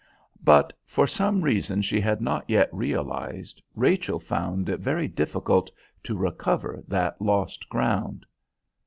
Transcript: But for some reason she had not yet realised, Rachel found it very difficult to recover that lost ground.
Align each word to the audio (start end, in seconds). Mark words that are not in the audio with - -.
But 0.43 0.73
for 0.83 1.05
some 1.05 1.43
reason 1.43 1.83
she 1.83 2.01
had 2.01 2.21
not 2.21 2.49
yet 2.49 2.69
realised, 2.73 3.61
Rachel 3.75 4.19
found 4.19 4.67
it 4.67 4.79
very 4.79 5.07
difficult 5.07 5.69
to 6.01 6.17
recover 6.17 6.81
that 6.87 7.21
lost 7.21 7.69
ground. 7.69 8.25